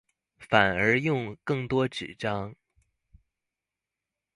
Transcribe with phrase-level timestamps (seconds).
[0.39, 2.55] 反而用更多紙張